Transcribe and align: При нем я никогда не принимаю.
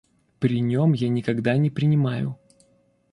При 0.39 0.61
нем 0.61 0.93
я 0.93 1.09
никогда 1.09 1.55
не 1.57 1.69
принимаю. 1.69 2.35